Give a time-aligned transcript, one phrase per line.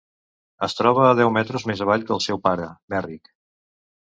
[0.67, 3.31] Es troba a deu metres més avall que el seu pare, Merrick.